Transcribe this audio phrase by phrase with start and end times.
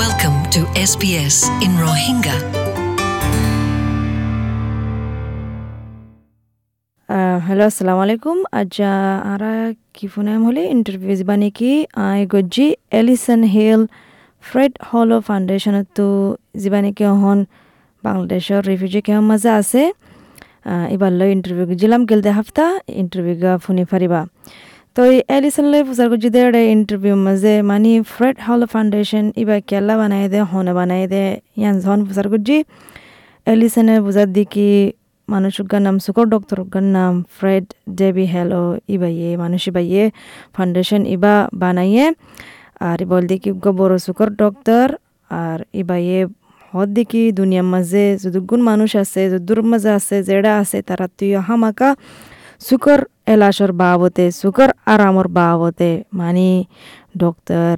[0.00, 2.36] Welcome to SBS in Rohingya.
[7.46, 8.74] Hello আসসালামু আলাইকুম আজ
[9.32, 9.52] আরা
[9.96, 11.72] কি ফোনাম হলে ইন্টারভিউ বানি কি
[12.06, 12.66] আই গজ্জি
[13.00, 13.82] এলিসন হিল
[14.44, 16.06] ফ্রেড হলো ফাউন্ডেশনত তো
[16.62, 17.38] যিবানি কি হন
[18.04, 19.82] বাংলাদেশের রিফিউজি কেউ মাজা আছে
[20.94, 22.66] এবার লই ইন্টারভিউ গেছিলাম গেলতে হাফতা
[23.02, 24.20] ইন্টারভিউ ফোনে ফারিবা
[24.96, 26.40] তো এই এলিসন লে ফুসার গজ্জি দে
[26.76, 31.24] ইন্টারভিউ মাঝে মানে ফ্রেড হলো ফাউন্ডেশন ইবা কেলা বানাই দে, হনে বানাই দে,
[31.60, 32.58] ইয়ান হন ফুসার গজ্জি
[33.46, 34.68] এলিসনের বুঝার দিকে
[35.28, 37.64] মানুষগার নাম সুকর ডক্টরগার নাম ফ্রেড
[37.98, 38.62] ডেবি হেলো
[38.94, 40.04] ইবাইয়ে মানুষ ইবাইয়ে
[40.54, 42.06] ফাউন্ডেশন ইবা বানাইয়ে
[42.88, 44.86] আর বল দেখি বড় সুকর ডক্টর
[45.30, 46.20] আর ইবাইয়ে
[46.72, 51.88] হদ দেখি দুনিয়ার মাঝে যদুগুণ মানুষ আছে যদুর মাঝে আছে যেটা আছে তারা তুই হামাকা
[52.60, 56.48] সুকর এলাসর বাবতে সুকর আরামর বাবতে মানে
[57.22, 57.74] ডক্টর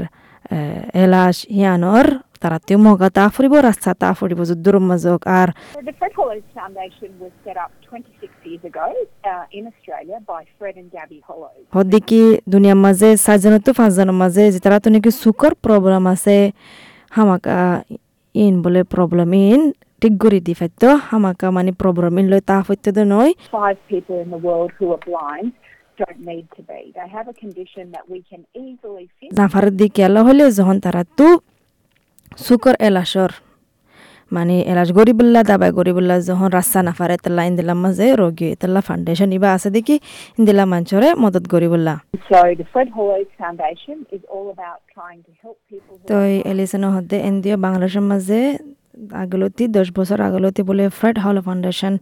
[1.05, 2.07] এলাস ইয়ানর
[2.43, 6.47] তারা তুই মগা তা ফুরিব রাস্তা তা ফুরিব যদুর মাজক আর So the Fred Hollows
[6.59, 8.87] Foundation was set up 26 years ago
[9.25, 11.63] uh, in Australia by Fred and Gabby Hollows.
[11.77, 12.21] হদ্দিকি
[12.53, 16.37] দুনিয়ার মাঝে চারজন তো পাঁচজনের মাঝে যে তারা তো নাকি সুকর প্রবলেম আছে
[17.13, 17.59] হামাকা
[18.35, 19.61] ইন বলে প্রবলেম ইন
[20.03, 24.29] ঠিক করে দি ফাইতো হামাকা মানে প্রবলেম ইন লই তা হইতে নয় Five people in
[24.35, 25.49] the world who are blind
[25.99, 26.81] don't need to be.
[26.93, 29.29] They have a condition that we can easily fix.
[29.39, 31.27] জাফারের দিকে এলা হলে যখন তারা তো
[32.39, 33.31] সুকর এলাসর
[34.31, 39.29] মানে এলাস গরিবুল্লা দাবাই গরিবুল্লা যখন রাস্তা না ফারে তাল্লা ইন্দিলা মাঝে রোগী তাল্লা ফাউন্ডেশন
[39.37, 39.97] ইবা আছে দেখি
[40.39, 41.95] ইন্দিলা মানুষরে মদত গরিবুল্লা
[42.29, 46.39] So the Fred Hollows Foundation is all about trying to help people who তো এই
[46.53, 48.41] এলিসনের হদ্দে এনডিও বাংলাদেশের মাঝে
[49.23, 51.95] আগলতি দশ বছর আগলতি বলে ফ্রেড হল ফাউন্ডেশন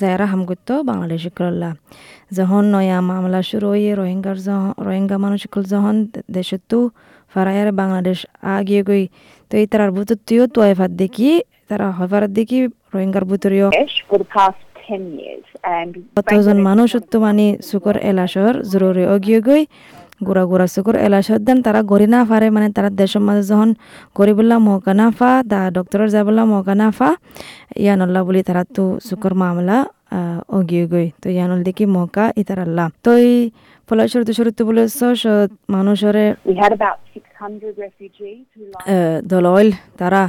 [0.00, 1.70] যারা হাম করতো বাংলাদেশ করলা
[2.32, 4.38] যখন নয়া মামলা শুরু হয়ে রোহিঙ্গার
[4.86, 5.94] রোহিঙ্গা মানুষ যখন
[6.32, 6.78] দেশত তো
[7.32, 8.18] ফারায়ার বাংলাদেশ
[8.56, 9.04] আগিয়ে গই
[9.50, 11.30] তো এই তার ভূত তুইও তো এফার দেখি
[11.68, 12.58] তারা হইফার দেখি
[12.94, 15.46] রোহিঙ্গার ভূতরীয় Bangladesh for the past 10 years.
[15.76, 19.62] And কতজন মানুষ তো মানে শুকর এলাসর জরুরি অগিয়ে গই
[20.26, 23.70] গুড়া গুড়া শুকর এলাসর দেন তারা গড়ি না পারে মানে তারা দেশের মাঝে যখন
[24.18, 27.08] গরিবুল্লাহ মহকা না ফা দা ডক্টরের যাবুল্লাহ মহকা না ফা
[27.84, 29.76] ইয়ানুল্লাহ বলি তারা তো শুকর মামলা
[30.58, 33.34] অগিয়ে গই তো ইয়ানুল দেখি মহকা ইতারাল্লাহ তো এই
[33.88, 34.82] ফলস্বরূপ স্বরূপ বলে
[35.74, 39.68] মানুষরে we had about 600 refugees who lined দলইল
[40.00, 40.22] তারা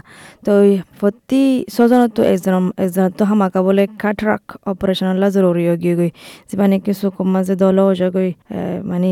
[0.46, 0.52] তো
[1.00, 1.44] প্রতি
[1.76, 6.12] ছজনত তো একজন একজন তো হামাকা বলে কাটরাক অপারেশনলা জরুরি গিয়ে গই
[6.50, 8.30] যে মানে কিছু কম মাঝে দল হয়ে গই
[8.92, 9.12] মানে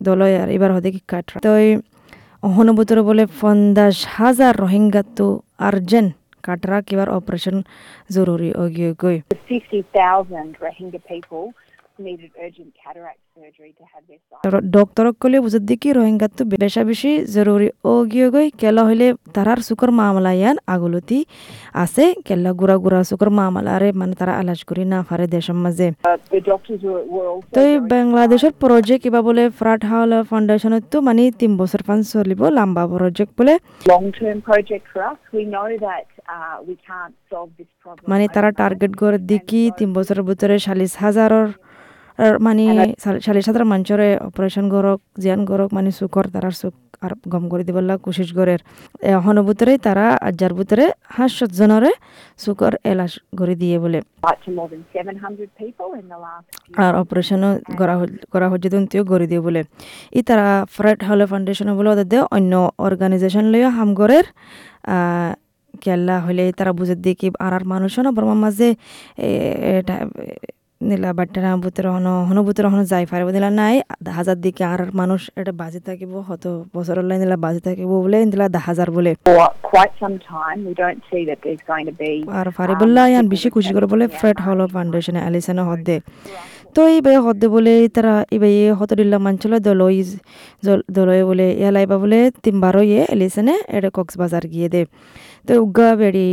[0.00, 1.50] দলয় আর এবার হদে কি কাট তো
[2.42, 5.26] অহনুভূতর বলে পঞ্চাশ হাজার রোহিঙ্গা তো
[5.60, 6.06] আর্জেন
[6.44, 7.56] কাটরা কিবার অপারেশন
[8.10, 9.16] জরুরি অগিয়ে গই
[11.98, 14.42] 50,000 needed urgent cataract surgery to have their sight.
[14.76, 19.60] ডক্টরক কলে বুঝত দেখি রোহিঙ্গা তো বেশা বেশি জরুরি ও গিয়ে গই কেলা হইলে তারার
[19.68, 21.18] সুকর মামলা ইয়ান আগলতি
[21.74, 25.86] আছে কেলা গুড়া গুড়া সুকর মামলারে মানে তারা আলাজ করি না পারে দেশের মাঝে
[26.34, 27.60] The doctors were, were also তো
[27.94, 33.32] বাংলাদেশের প্রজেক্ট কিবা বলে ফ্রাট হাওলা ফাউন্ডেশনত তো মানে তিন বছর ফান চলিব লম্বা প্রজেক্ট
[33.38, 33.54] বলে
[33.92, 35.18] long-term project for us.
[35.32, 36.06] We know that
[36.68, 38.06] we can't solve this problem.
[38.12, 38.50] মানে তারা.
[38.60, 41.48] টার্গেট করে দেখি তিন বছরের ভিতরে চাল্লিশ হাজারের
[42.46, 42.64] মানে
[43.24, 47.94] চাল্লিশ হাজার মানুষের অপারেশন গরক জিয়ান গরক মানে চুকর তারার চুক আর গম করে দিবলা
[48.04, 48.60] কোশিশ গরের
[49.10, 50.84] এখনও ভিতরে তারা আজার ভিতরে
[51.16, 51.92] হাঁসশত জনরে
[52.38, 56.76] চুকর এলাচ করে দিয়ে বলে Right to more than 700 people in the last few
[56.84, 57.50] আর অপারেশনও
[58.32, 59.60] করা হচ্ছে তিও করে দিয়ে বলে
[60.12, 60.46] ই তারা
[60.76, 62.52] ফ্রেড হলে ফাউন্ডেশন বলে ওদের দিয়ে অন্য
[62.86, 64.26] অর্গানাইজেশন লইয়া হামগরের
[65.74, 68.68] কেল্লা হলে তারা বুঝে দিয়ে কি আর আর মানুষও না বর্মার মাঝে
[69.72, 69.96] এটা
[70.80, 73.76] নিলা বাট্টারা বুতের হন হন বুতের হন যাই পারব দিলা নাই।
[74.18, 76.44] হাজার দিকে আর মানুষ এটা বাজে থাকিব হত
[76.74, 79.12] বছর লাই নিলা বাজে থাকিব বলে দিলা দা হাজার বলে।
[82.38, 85.96] আর ফারিবুল্লাহ ইয়ান বেশি খুশি করে বলে ফ্রেড হল ফাউন্ডেশন আলিসানা হদ্দে
[86.78, 89.96] তো এই বে হদ্দে বলে তারা এই বে হতদিল্লা মাঞ্চল দলই
[90.96, 94.82] দলয়ে বলে এলাইবা বলে তিনবারও ইয়ে এলিসানে এটা কক্সবাজার গিয়ে দে।
[95.46, 96.28] তো উগা বেড়ি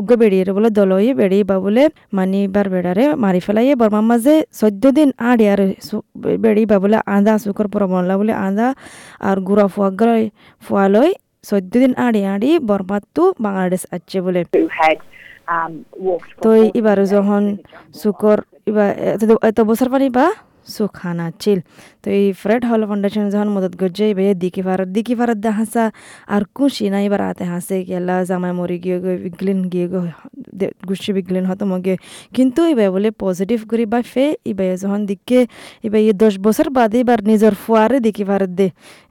[0.00, 1.84] উগা বেড়িয়ে বলে দলই বেড়ি বা বলে
[2.16, 5.60] মানি বার বেড়ারে মারি ফেলাইয়ে বর্মার মাঝে চোদ্দ দিন আড়ি আর
[6.44, 8.66] বেড়ি বা বলে আন্দা শুকর পরমলা বলে আন্দা
[9.28, 10.22] আর গুড়া ফুয়া গলাই
[10.62, 11.10] ফুয়ালই
[11.48, 14.40] চোদ্দ দিন আড়ি আড়ি বর্মাতো বাংলাদেশ আছে বলে।
[15.48, 15.72] Um,
[16.44, 17.42] তো for 40 এবারে যখন
[17.98, 18.16] through
[19.14, 20.26] এত- এত বছর পানি বা
[20.68, 21.58] সুখানা চিল
[22.02, 25.84] তো এই ফ্রেড হল ফাউন্ডেশন যখন মদত করছে এবার দিকি ফারত দিকি ফারত দা হাসা
[26.28, 30.00] আর খুশি না এবার আতে হাসে গেলা জামাই মরি গিয়ে গো বিগলিন গিয়ে গো
[30.88, 31.94] গুছি বিগলিন হতো মগে
[32.34, 35.38] কিন্তু এবার বলে পজিটিভ করি বা ফে এবার যখন দিকে
[35.84, 38.66] এবার এই দশ বছর বাদে এবার নিজের ফুয়ারে দিকি ফারত দে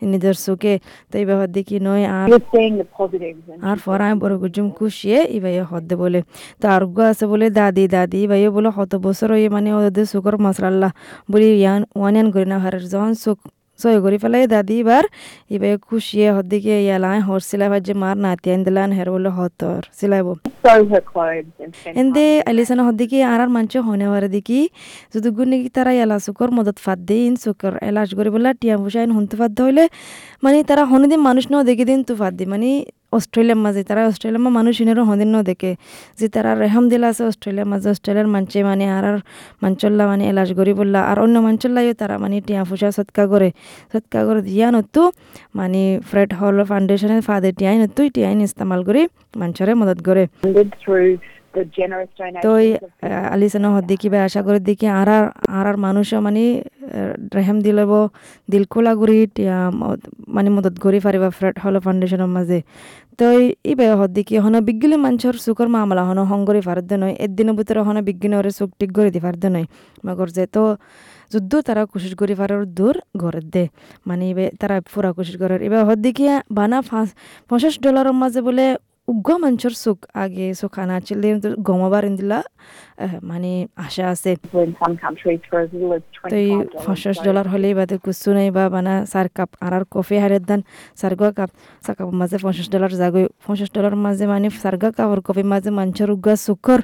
[0.07, 0.73] নিজের চোখে
[1.11, 2.27] তো এবার দেখি নয় আর
[3.69, 6.19] আর ফরায় বড় গুজুম খুশিয়ে ইবাই হদ্দে বলে
[6.61, 10.91] তো আরোগ্য আছে বলে দাদি দাদি ইবাই বলে হত বছর মানে ওদের শুকর মাসরাল্লাহ
[11.31, 11.46] বলি
[11.95, 13.39] ওয়ান করে না হারের যখন সুখ
[13.79, 15.03] সই করে ফেলাই দাদি এবার
[15.51, 20.27] ইবাই খুশিয়ে হদ্দিকে ইয়ালাই হর সিলাই ভাজ্যে মার নাতি আন দিলান হের বলে হতর সিলাইব
[21.95, 22.25] এন্দে.
[22.45, 24.59] আলিসানা হদ্দিকে আর আর মানছে হনে হরে দেখি
[25.13, 28.75] যদি গুণ কি তারা এলা শুকর মদত ফাদ দে ইন শুকর এলাচ করে বলে টিয়া
[28.77, 29.83] ফুসাইন হনতে ফাদ হইলে
[30.43, 32.69] মানে তারা হনদিন মানুষ ন দেখে দিন তু ফাদ দি মানে
[33.17, 35.71] অস্ট্রেলিয়ার মাঝে তারা অস্ট্রেলিয়ার মা মানুষ ইনেরও হদিন দেখে
[36.19, 39.17] যে তারা রেহম দিলা আছে অস্ট্রেলিয়ার মাঝে অস্ট্রেলিয়ার মানছে মানে আর আর
[39.61, 43.49] মাঞ্চল্লা মানে এলাচ করি বললা আর অন্য মাঞ্চল্লাইও তারা মানে টিয়া ফুসা সৎকা করে
[43.93, 45.03] সৎকা করে দিয়া নতু
[45.55, 49.01] মানে ফ্রেড হল ফাউন্ডেশনের ফাদে টিয়াই নতু টিয়াইন ইস্তেমাল করে
[49.37, 50.23] মানুষরে মদত করে
[52.43, 52.51] তো
[53.31, 56.43] আলিসানা হদ্দি কিবা আশা করে দেখি আর আর আর আর মানুষও মানে
[56.87, 57.91] আহ, রেহেম দিলব
[58.51, 59.17] দিল খোলা করি
[60.35, 62.59] মানে মদত করি পারিবা ফ্রেড হল ফাউন্ডেশনের মাঝে
[63.19, 63.25] তো
[63.69, 67.81] এই বে হদ্দি কি হন বিজ্ঞানী মানুষের চুকর মামলা হন হঙ্গরি ফারদ নয় একদিনের ভিতরে
[67.87, 69.65] হন বিজ্ঞানী ওরে চুক টিক করে দি ফারদ নয়।
[70.05, 70.63] মগর যে তো
[71.33, 73.63] যুদ্ধ তারা কোশিশ করি পারার দূর ঘরের দে।
[74.07, 76.25] মানে এবে তারা পুরা কোশিশ করার এবার হদ্দি কি
[76.57, 76.77] বানা
[77.49, 78.65] পঞ্চাশ ডলারের মাঝে বলে
[80.61, 81.23] চোখানা আছিল
[81.63, 82.39] গমবার দিলা
[83.21, 83.51] মানে
[83.85, 84.31] আশা আছে
[86.31, 86.85] তো এই $25.
[86.85, 90.61] পঞ্চাশ So ডলার হলেই বাদে কুসু নাই বা বানা চার কাপ আর কফি হারের দান
[90.95, 91.49] চারগা কাপ
[91.85, 96.09] কাপের মাঝে পঞ্চাশ ডলার যাগৈ পঞ্চাশ ডলার মাঝে মানে চারগা কাপ আর কফি মাঝে মানুষের
[96.11, 96.79] উগা চুকর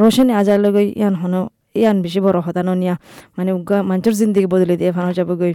[0.00, 1.34] রোশনে আজার লগৈ ইয়ান হন
[1.74, 2.94] ইয়ান বেশি বড় হতানো নিয়া
[3.36, 5.52] মানে উগা মানুষের জিন্দিগি বদলে দিয়ে ফানো যাবগৈ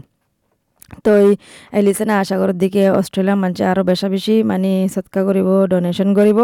[1.05, 1.31] তো এই
[2.23, 6.39] আশা করার দিকে অস্ট্রেলিয়ার মানুষ আরও বেশা বেশি মানে সৎকা করিব ডোনেশন করিব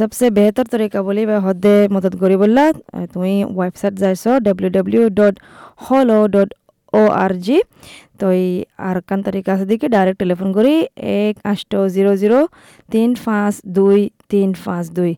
[0.00, 2.64] সবচেয়ে বেহতর তরিকা বলি বা হদে মদত করি বললা
[3.12, 5.34] তুমি ওয়েবসাইট যাইছ ডাব্লিউ ডাব্লিউ ডট
[5.80, 6.50] হলো ডট
[6.92, 7.58] ও আর জি
[8.20, 8.48] তো এই
[8.78, 9.20] আর কান
[9.54, 10.74] আছে দিকে ডাইরেক্ট টেলিফোন করি
[11.20, 12.38] এক আষ্ট জিরো জিরো
[12.90, 15.12] তিন পাঁচ দুই, তিন পাঁচ দুই।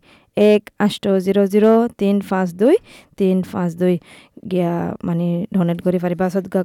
[0.53, 2.77] এক আষ্ট জিরো জিরো তিন পাঁচ দুই
[3.17, 3.95] তিন পাঁচ দুই।
[4.51, 4.75] গিয়া
[5.05, 5.79] মানে ডনেট
[6.35, 6.61] সদকা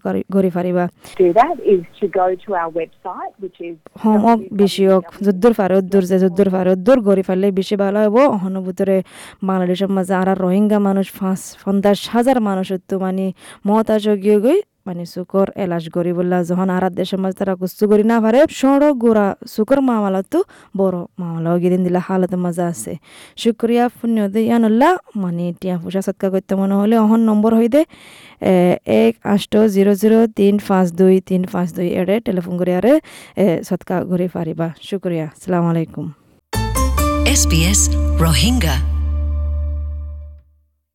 [2.44, 7.24] to our website, which is হোমক বিষয়ক যদ্দুর পারে উদ্দুর যে যদ্দুর পারে উদ্দুর গড়ি
[7.24, 8.98] ফেললে বেশি ভালো হব অহন ভিতরে
[9.44, 13.26] বাংলাদেশের মাঝে আর রোহিঙ্গা মানুষ পাঁচ পঞ্চাশ হাজার মানুষ তো মানে
[13.66, 18.04] মহতাজ গিয়ে গই মানে শুকর এলাচ গরি বললা, যখন আর দেশের মাঝে তারা কুস্তু করি
[18.12, 20.40] না পারে সড় গোড়া শুকর মামলা তো
[20.80, 22.94] বড় মামলা গিদিন দিলা হালত মজা আছে।
[23.44, 24.92] শুক্রিয়া পুণ্য দিয়ানুল্লাহ
[25.24, 27.82] মানে টিয়া পয়সা সৎকা করতে মনে হলে অহন নম্বর হইদে
[29.04, 32.94] এক আষ্ট জিরো জিরো তিন পাঁচ দুই তিন পাঁচ দুই এড়ে টেলিফোন করে আরে
[33.68, 36.06] সৎকা ঘুরে পারিবা। শুক্রিয়া, আসসালামু আলাইকুম।
[37.40, 37.82] SBS
[38.24, 38.93] Rohingya.